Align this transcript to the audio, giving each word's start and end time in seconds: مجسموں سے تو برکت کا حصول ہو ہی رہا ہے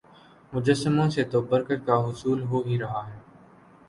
مجسموں 0.53 1.09
سے 1.09 1.23
تو 1.31 1.41
برکت 1.41 1.85
کا 1.87 1.97
حصول 2.05 2.41
ہو 2.43 2.61
ہی 2.65 2.79
رہا 2.79 3.03
ہے 3.07 3.19